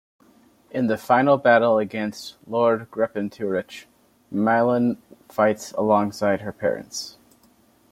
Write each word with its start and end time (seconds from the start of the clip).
In 0.71 0.87
the 0.87 0.97
final 0.97 1.37
battle 1.37 1.77
against 1.77 2.35
Lord 2.47 2.89
Geperunitch, 2.89 3.85
Mylene 4.33 4.97
fights 5.29 5.73
alongside 5.73 6.41
her 6.41 6.51
parents. 6.51 7.17